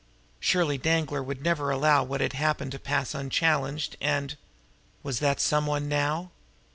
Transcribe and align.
Surely 0.39 0.79
Danglar 0.79 1.21
would 1.21 1.43
never 1.43 1.69
allow 1.69 2.03
what 2.03 2.21
had 2.21 2.33
happened 2.33 2.71
to 2.71 2.79
pass 2.79 3.13
unchallenged, 3.13 3.97
and 4.01 4.35
was 5.03 5.19
that 5.19 5.39
some 5.39 5.67
one 5.67 5.87
now? 5.87 6.31